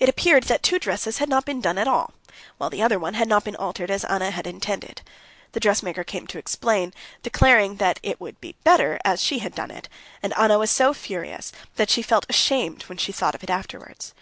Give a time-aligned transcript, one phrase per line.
[0.00, 2.12] It appeared that two dresses had not been done at all,
[2.58, 5.00] while the other one had not been altered as Anna had intended.
[5.52, 6.92] The dressmaker came to explain,
[7.22, 9.88] declaring that it would be better as she had done it,
[10.24, 14.12] and Anna was so furious that she felt ashamed when she thought of it afterwards.